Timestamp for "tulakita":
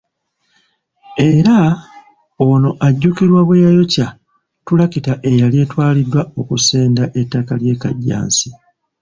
4.65-5.13